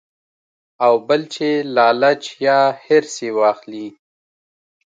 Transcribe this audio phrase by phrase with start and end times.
[0.85, 3.85] او بل چې لالچ يا حرص ئې واخلي-